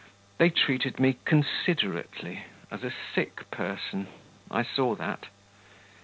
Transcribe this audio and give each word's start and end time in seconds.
They 0.39 0.49
treated 0.49 0.99
me 0.99 1.19
considerately, 1.25 2.45
as 2.71 2.83
a 2.83 2.91
sick 3.13 3.51
person; 3.51 4.07
I 4.49 4.63
saw 4.63 4.95
that. 4.95 5.27